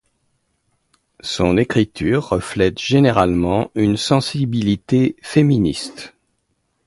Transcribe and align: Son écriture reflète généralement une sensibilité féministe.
Son 1.19 1.57
écriture 1.57 2.29
reflète 2.29 2.79
généralement 2.79 3.69
une 3.75 3.97
sensibilité 3.97 5.15
féministe. 5.21 6.15